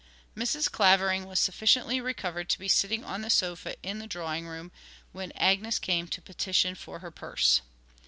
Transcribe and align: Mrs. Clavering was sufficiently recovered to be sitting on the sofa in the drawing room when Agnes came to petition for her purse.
Mrs. 0.35 0.67
Clavering 0.71 1.25
was 1.27 1.39
sufficiently 1.39 2.01
recovered 2.01 2.49
to 2.49 2.57
be 2.57 2.67
sitting 2.67 3.03
on 3.03 3.21
the 3.21 3.29
sofa 3.29 3.75
in 3.83 3.99
the 3.99 4.07
drawing 4.07 4.47
room 4.47 4.71
when 5.11 5.31
Agnes 5.33 5.77
came 5.77 6.07
to 6.07 6.23
petition 6.23 6.73
for 6.73 6.97
her 7.01 7.11
purse. 7.11 7.61